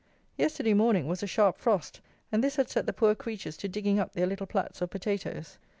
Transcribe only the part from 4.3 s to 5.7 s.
plats of potatoes.